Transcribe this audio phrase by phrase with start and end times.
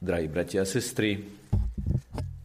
[0.00, 1.24] drahí bratia a sestry.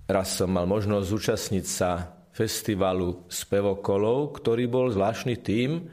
[0.07, 5.83] Raz som mal možnosť zúčastniť sa festivalu spevokolov, ktorý bol zvláštny tým,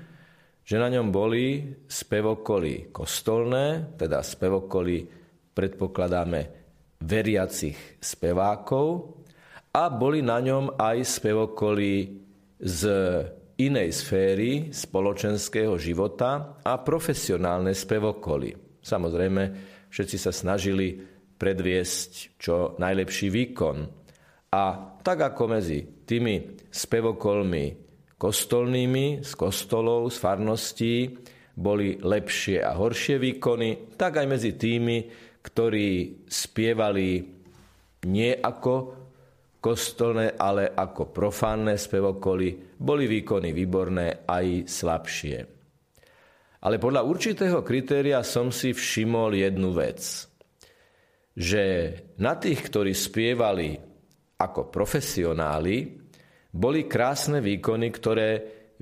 [0.63, 5.07] že na ňom boli spevokoly kostolné, teda spevokoly
[5.55, 6.41] predpokladáme
[7.03, 9.19] veriacich spevákov
[9.75, 11.93] a boli na ňom aj spevokoly
[12.59, 12.83] z
[13.59, 18.83] inej sféry spoločenského života a profesionálne spevokoly.
[18.83, 19.43] Samozrejme,
[19.91, 23.77] všetci sa snažili predviesť čo najlepší výkon.
[24.53, 24.65] A
[25.01, 27.89] tak ako medzi tými spevokolmi
[28.19, 30.97] kostolnými, z kostolov, z farností,
[31.59, 35.07] boli lepšie a horšie výkony, tak aj medzi tými,
[35.43, 37.09] ktorí spievali
[38.07, 38.75] nie ako
[39.59, 45.39] kostolné, ale ako profánne spevokoly, boli výkony výborné aj slabšie.
[46.59, 50.27] Ale podľa určitého kritéria som si všimol jednu vec.
[51.39, 51.63] Že
[52.19, 53.79] na tých, ktorí spievali
[54.43, 55.95] ako profesionáli,
[56.51, 58.29] boli krásne výkony, ktoré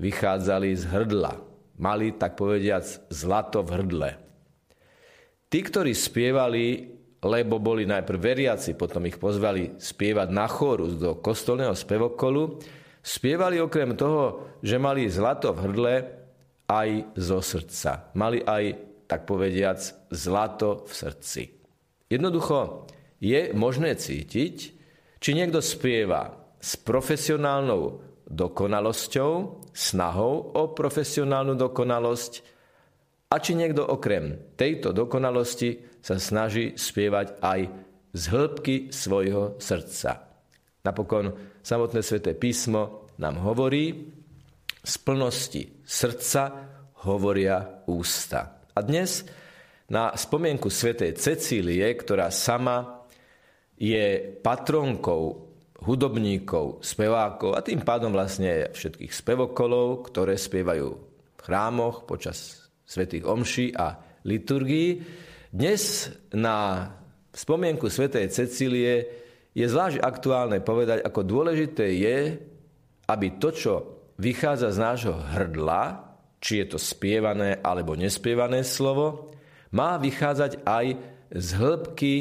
[0.01, 1.33] vychádzali z hrdla.
[1.77, 4.09] Mali, tak povediac, zlato v hrdle.
[5.47, 6.89] Tí, ktorí spievali,
[7.21, 12.57] lebo boli najprv veriaci, potom ich pozvali spievať na chórus do kostolného spevokolu,
[13.05, 15.95] spievali okrem toho, že mali zlato v hrdle,
[16.67, 18.11] aj zo srdca.
[18.19, 18.63] Mali aj,
[19.07, 19.79] tak povediac,
[20.11, 21.56] zlato v srdci.
[22.07, 22.87] Jednoducho
[23.19, 24.55] je možné cítiť,
[25.17, 29.31] či niekto spieva s profesionálnou dokonalosťou,
[29.71, 32.33] snahou o profesionálnu dokonalosť
[33.27, 37.59] a či niekto okrem tejto dokonalosti sa snaží spievať aj
[38.15, 40.23] z hĺbky svojho srdca.
[40.87, 44.15] Napokon samotné sväté písmo nám hovorí,
[44.87, 46.43] z plnosti srdca
[47.03, 48.63] hovoria ústa.
[48.71, 49.27] A dnes
[49.87, 53.07] na spomienku svätej Cecílie, ktorá sama
[53.79, 55.47] je patronkou
[55.87, 60.87] hudobníkov, spevákov a tým pádom vlastne všetkých spevokolov, ktoré spievajú
[61.37, 63.95] v chrámoch počas svätých omší a
[64.25, 65.05] liturgií.
[65.53, 66.89] Dnes na
[67.31, 68.93] spomienku svätej Cecílie
[69.55, 72.17] je zvlášť aktuálne povedať, ako dôležité je,
[73.07, 73.73] aby to, čo
[74.19, 75.83] vychádza z nášho hrdla,
[76.43, 79.31] či je to spievané alebo nespievané slovo,
[79.77, 80.85] má vychádzať aj
[81.29, 82.13] z hĺbky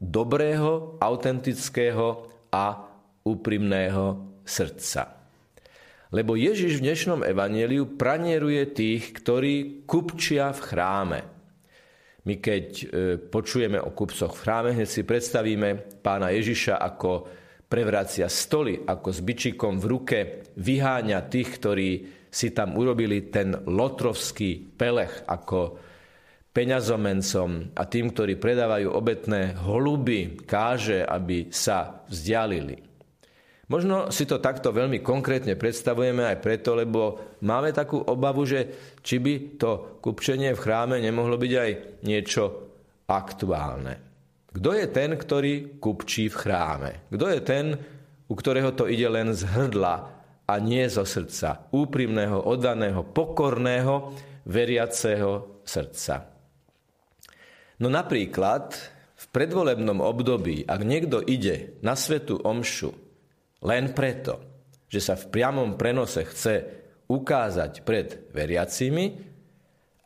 [0.00, 2.88] dobrého, autentického a
[3.28, 5.20] úprimného srdca.
[6.12, 11.20] Lebo Ježiš v dnešnom evaneliu pranieruje tých, ktorí kupčia v chráme.
[12.22, 12.84] My keď e,
[13.18, 17.26] počujeme o kupcoch v chráme, hneď si predstavíme pána Ježiša ako
[17.66, 20.18] prevracia stoly, ako s byčikom v ruke
[20.60, 21.90] vyháňa tých, ktorí
[22.28, 25.91] si tam urobili ten lotrovský pelech, ako
[26.52, 32.92] peňazomencom a tým, ktorí predávajú obetné holuby, káže, aby sa vzdialili.
[33.72, 38.68] Možno si to takto veľmi konkrétne predstavujeme aj preto, lebo máme takú obavu, že
[39.00, 41.70] či by to kupčenie v chráme nemohlo byť aj
[42.04, 42.44] niečo
[43.08, 44.12] aktuálne.
[44.52, 46.90] Kto je ten, ktorý kupčí v chráme?
[47.08, 47.72] Kto je ten,
[48.28, 49.94] u ktorého to ide len z hrdla
[50.44, 51.72] a nie zo srdca?
[51.72, 54.12] Úprimného, oddaného, pokorného,
[54.44, 56.31] veriaceho srdca.
[57.82, 58.78] No napríklad
[59.18, 62.94] v predvolebnom období, ak niekto ide na svetu omšu
[63.66, 64.38] len preto,
[64.86, 66.54] že sa v priamom prenose chce
[67.10, 69.18] ukázať pred veriacimi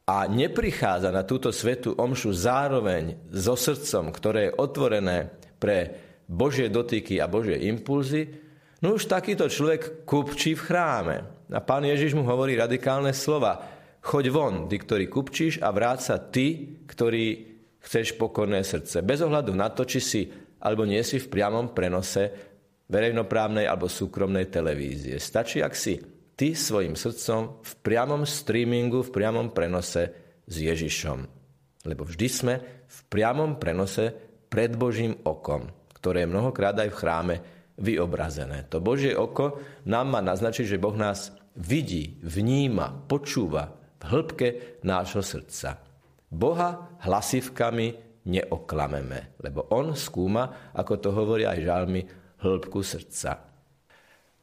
[0.08, 7.20] a neprichádza na túto svetu omšu zároveň so srdcom, ktoré je otvorené pre Božie dotyky
[7.20, 8.40] a Božie impulzy,
[8.80, 11.16] no už takýto človek kupčí v chráme.
[11.52, 13.68] A pán Ježiš mu hovorí radikálne slova.
[14.00, 17.55] Choď von, ty, ktorý kupčíš a vráť sa ty, ktorý
[17.86, 19.06] chceš pokorné srdce.
[19.06, 20.22] Bez ohľadu na to, či si
[20.58, 22.34] alebo nie si v priamom prenose
[22.90, 25.22] verejnoprávnej alebo súkromnej televízie.
[25.22, 26.02] Stačí, ak si
[26.34, 30.10] ty svojim srdcom v priamom streamingu, v priamom prenose
[30.42, 31.18] s Ježišom.
[31.86, 32.54] Lebo vždy sme
[32.86, 34.10] v priamom prenose
[34.50, 37.36] pred Božím okom, ktoré je mnohokrát aj v chráme
[37.78, 38.66] vyobrazené.
[38.74, 44.48] To Božie oko nám má naznačiť, že Boh nás vidí, vníma, počúva v hĺbke
[44.82, 45.85] nášho srdca.
[46.30, 47.86] Boha hlasivkami
[48.26, 52.02] neoklameme, lebo on skúma, ako to hovoria aj žalmy,
[52.42, 53.46] hĺbku srdca.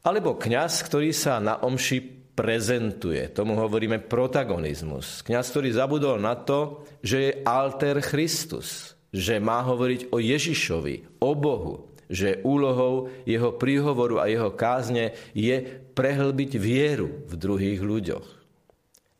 [0.03, 3.29] Alebo kňaz, ktorý sa na omši prezentuje.
[3.29, 5.21] Tomu hovoríme protagonizmus.
[5.21, 11.31] Kňaz, ktorý zabudol na to, že je alter Christus, že má hovoriť o Ježišovi, o
[11.37, 15.61] Bohu, že úlohou jeho príhovoru a jeho kázne je
[15.93, 18.27] prehlbiť vieru v druhých ľuďoch.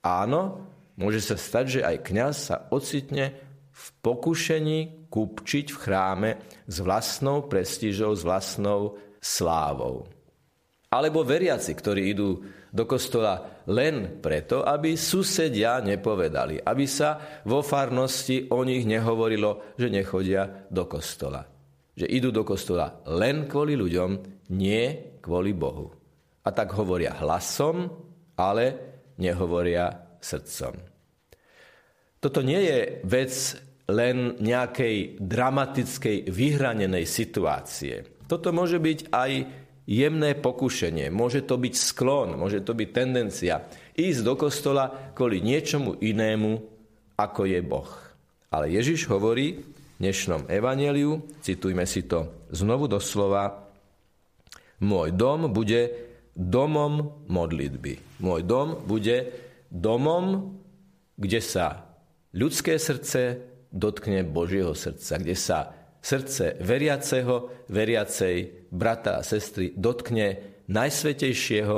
[0.04, 3.34] Áno, Môže sa stať, že aj kňaz sa ocitne
[3.74, 6.30] v pokušení kupčiť v chráme
[6.69, 10.06] s vlastnou prestížou, s vlastnou slávou.
[10.94, 18.50] Alebo veriaci, ktorí idú do kostola len preto, aby susedia nepovedali, aby sa vo farnosti
[18.54, 21.50] o nich nehovorilo, že nechodia do kostola.
[21.98, 24.10] Že idú do kostola len kvôli ľuďom,
[24.54, 25.89] nie kvôli Bohu.
[26.46, 27.89] A tak hovoria hlasom,
[28.38, 28.66] ale
[29.18, 30.74] nehovoria srdcom.
[32.24, 33.31] Toto nie je vec
[33.92, 38.24] len nejakej dramatickej, vyhranenej situácie.
[38.31, 39.31] Toto môže byť aj
[39.84, 43.68] jemné pokušenie, môže to byť sklon, môže to byť tendencia
[44.00, 46.52] ísť do kostola kvôli niečomu inému,
[47.20, 47.92] ako je Boh.
[48.48, 49.66] Ale Ježiš hovorí v
[50.00, 53.68] dnešnom evaneliu, citujme si to znovu doslova,
[54.80, 55.92] môj dom bude
[56.34, 58.24] domom modlitby.
[58.24, 59.30] Môj dom bude
[59.74, 60.54] domom,
[61.18, 61.98] kde sa
[62.38, 63.42] ľudské srdce
[63.74, 71.78] dotkne Božieho srdca, kde sa srdce veriaceho, veriacej brata a sestry dotkne najsvetejšieho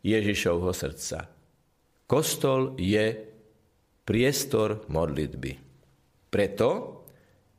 [0.00, 1.28] Ježišovho srdca.
[2.08, 3.12] Kostol je
[4.06, 5.52] priestor modlitby.
[6.30, 6.68] Preto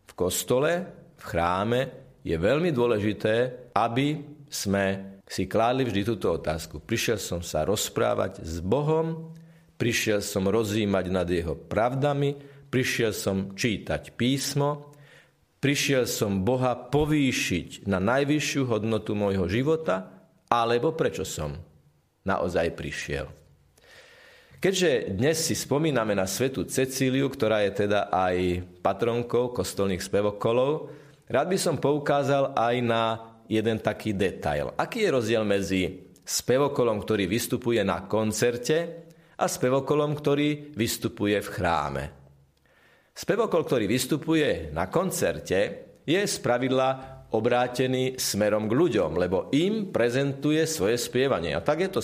[0.07, 0.71] v kostole,
[1.19, 1.81] v chráme
[2.24, 6.79] je veľmi dôležité, aby sme si kládli vždy túto otázku.
[6.79, 9.35] Prišiel som sa rozprávať s Bohom,
[9.77, 12.35] prišiel som rozímať nad jeho pravdami,
[12.68, 14.91] prišiel som čítať písmo,
[15.62, 20.09] prišiel som Boha povýšiť na najvyššiu hodnotu môjho života,
[20.50, 21.56] alebo prečo som
[22.25, 23.29] naozaj prišiel.
[24.57, 30.89] Keďže dnes si spomíname na svetu Cecíliu, ktorá je teda aj patronkou kostolných spevokolov,
[31.29, 33.03] rád by som poukázal aj na
[33.45, 34.74] jeden taký detail.
[34.74, 39.06] Aký je rozdiel medzi spevokolom, ktorý vystupuje na koncerte
[39.38, 42.04] a spevokolom, ktorý vystupuje v chráme?
[43.18, 45.60] Spevokol, ktorý vystupuje na koncerte,
[46.06, 51.51] je spravidla obrátený smerom k ľuďom, lebo im prezentuje svoje spievanie.
[51.57, 52.01] A tak je to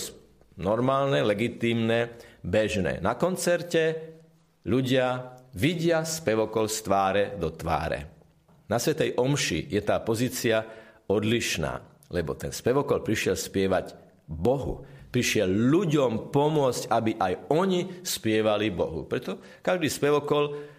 [0.60, 3.00] normálne, legitímne, bežné.
[3.00, 4.14] Na koncerte
[4.68, 8.10] ľudia vidia spevokol z tváre do tváre.
[8.68, 10.64] Na Svetej Omši je tá pozícia
[11.08, 11.80] odlišná,
[12.12, 13.96] lebo ten spevokol prišiel spievať
[14.28, 14.84] Bohu.
[15.14, 19.06] Prišiel ľuďom pomôcť, aby aj oni spievali Bohu.
[19.06, 20.74] Preto každý spevokol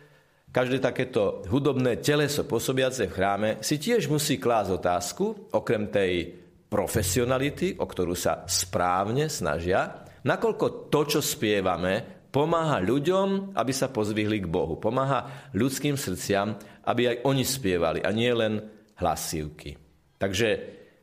[0.52, 6.32] každé takéto hudobné teleso pôsobiace v chráme si tiež musí klásť otázku, okrem tej
[6.68, 14.44] profesionality, o ktorú sa správne snažia, nakoľko to, čo spievame, pomáha ľuďom, aby sa pozvihli
[14.44, 14.76] k Bohu.
[14.76, 18.60] Pomáha ľudským srdciam, aby aj oni spievali a nie len
[19.00, 19.80] hlasívky.
[20.20, 20.48] Takže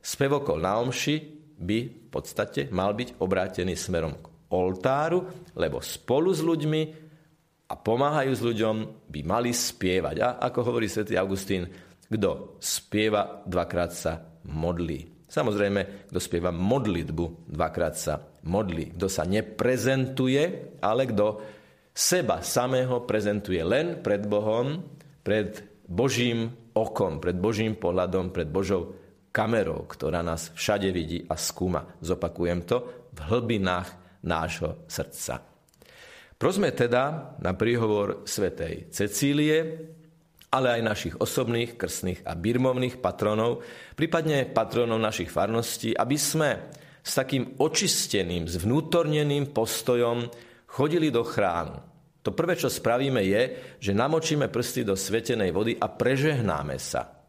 [0.00, 5.25] spevokol na omši by v podstate mal byť obrátený smerom k oltáru,
[5.56, 6.82] lebo spolu s ľuďmi
[7.73, 8.76] a pomáhajú s ľuďom,
[9.09, 10.17] by mali spievať.
[10.20, 11.64] A ako hovorí svätý Augustín,
[12.12, 15.25] kto spieva, dvakrát sa modlí.
[15.25, 18.93] Samozrejme, kto spieva modlitbu, dvakrát sa modlí.
[19.00, 21.41] Kto sa neprezentuje, ale kto
[21.97, 24.85] seba samého prezentuje len pred Bohom,
[25.25, 28.93] pred Božím okom, pred Božím pohľadom, pred Božou
[29.32, 31.88] kamerou, ktorá nás všade vidí a skúma.
[32.05, 33.88] Zopakujem to v hlbinách
[34.23, 35.43] nášho srdca.
[36.37, 39.88] Prosme teda na príhovor svätej Cecílie,
[40.52, 43.64] ale aj našich osobných, krstných a birmovných patronov,
[43.96, 46.51] prípadne patronov našich farností, aby sme
[47.01, 50.29] s takým očisteným, zvnútorneným postojom
[50.69, 51.81] chodili do chrámu.
[52.22, 53.43] To prvé, čo spravíme, je,
[53.82, 57.21] že namočíme prsty do svetenej vody a prežehnáme sa.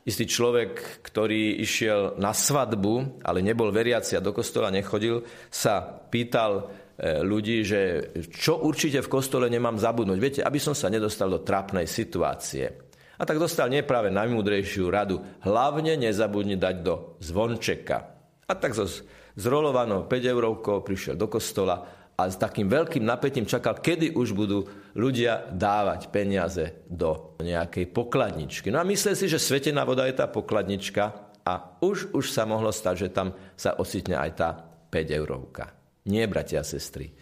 [0.00, 0.70] Istý človek,
[1.04, 7.64] ktorý išiel na svadbu, ale nebol veriaci a do kostola nechodil, sa pýtal E, ľudí,
[7.64, 10.18] že čo určite v kostole nemám zabudnúť.
[10.20, 12.68] Viete, aby som sa nedostal do trápnej situácie.
[13.16, 15.24] A tak dostal nie práve najmúdrejšiu radu.
[15.40, 17.98] Hlavne nezabudni dať do zvončeka.
[18.44, 18.84] A tak so
[19.32, 24.68] zrolovanou 5 eurovkou prišiel do kostola a s takým veľkým napätím čakal, kedy už budú
[24.96, 28.68] ľudia dávať peniaze do nejakej pokladničky.
[28.68, 32.68] No a myslel si, že svetená voda je tá pokladnička a už, už sa mohlo
[32.70, 34.48] stať, že tam sa ocitne aj tá
[34.92, 35.72] 5 eurovka.
[36.08, 37.12] Nie, bratia a sestry.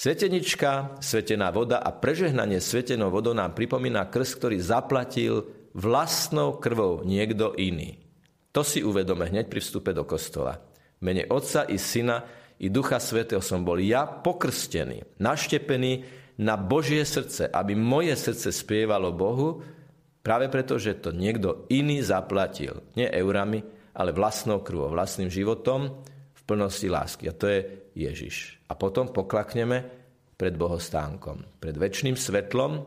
[0.00, 5.44] Svetenička, svetená voda a prežehnanie svetenou vodou nám pripomína krst, ktorý zaplatil
[5.76, 8.00] vlastnou krvou niekto iný.
[8.56, 10.58] To si uvedome hneď pri vstupe do kostola.
[11.04, 16.04] Mene Otca i Syna i Ducha Svetého som bol ja pokrstený, naštepený
[16.40, 19.64] na Božie srdce, aby moje srdce spievalo Bohu,
[20.20, 22.84] práve preto, že to niekto iný zaplatil.
[22.96, 23.64] Nie eurami,
[23.96, 26.04] ale vlastnou krvou, vlastným životom,
[26.50, 27.30] plnosti lásky.
[27.30, 27.60] A to je
[27.94, 28.58] Ježiš.
[28.66, 29.86] A potom poklakneme
[30.34, 32.82] pred bohostánkom, pred väčšným svetlom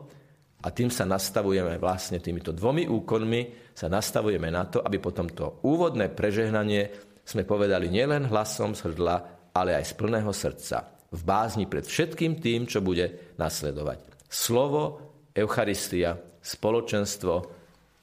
[0.64, 5.60] A tým sa nastavujeme vlastne týmito dvomi úkonmi, sa nastavujeme na to, aby potom to
[5.60, 6.88] úvodné prežehnanie
[7.20, 10.90] sme povedali nielen hlasom z hrdla, ale aj z plného srdca.
[11.14, 14.02] V bázni pred všetkým tým, čo bude nasledovať.
[14.26, 14.98] Slovo,
[15.30, 17.34] Eucharistia, spoločenstvo,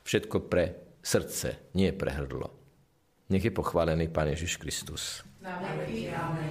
[0.08, 2.48] všetko pre srdce, nie pre hrdlo.
[3.31, 5.27] Nech je pochválený Pán Ježiš Kristus.
[5.43, 6.50] Amen.